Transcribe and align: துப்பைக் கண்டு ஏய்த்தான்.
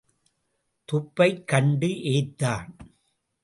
துப்பைக் 0.87 1.45
கண்டு 1.45 1.87
ஏய்த்தான். 1.87 2.69